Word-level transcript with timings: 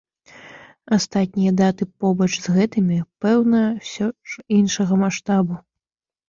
Астатнія 0.95 1.51
даты 1.59 1.87
побач 2.05 2.29
з 2.37 2.47
гэтымі, 2.55 2.97
пэўна, 3.27 3.61
усё 3.85 4.09
ж 4.33 4.49
іншага 4.57 4.99
маштабу. 5.05 5.61